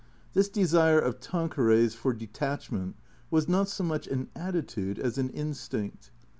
[0.33, 2.95] This desire of Tanqueray's for detachment
[3.29, 6.09] was not so much an attitude as an instinct.